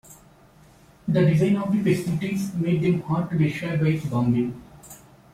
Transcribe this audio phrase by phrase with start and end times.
[1.07, 4.59] The design of the facilities made them hard to destroy by bombing.